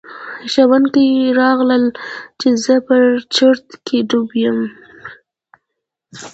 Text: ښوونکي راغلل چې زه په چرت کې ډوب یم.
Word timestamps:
ښوونکي 0.51 1.05
راغلل 1.39 1.85
چې 2.39 2.49
زه 2.63 2.75
په 2.87 2.95
چرت 3.35 3.67
کې 3.85 3.97
ډوب 4.09 4.29
یم. 4.43 4.59